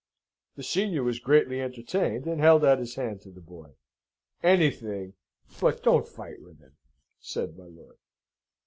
[0.55, 3.73] The senior was greatly entertained, and held out his hand to the boy.
[4.41, 5.13] "Anything,
[5.59, 6.75] but don't fight with him,"
[7.19, 7.97] said my lord.